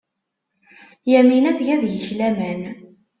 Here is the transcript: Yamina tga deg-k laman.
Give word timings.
Yamina 1.11 1.51
tga 1.57 1.75
deg-k 1.81 2.05
laman. 2.17 2.61